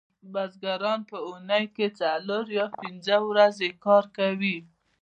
بزګران 0.33 0.99
په 1.09 1.17
اونۍ 1.27 1.65
کې 1.75 1.87
څلور 1.99 2.45
یا 2.57 2.65
پنځه 2.79 3.15
ورځې 3.29 3.69
کار 3.85 4.05
کوي 4.17 4.57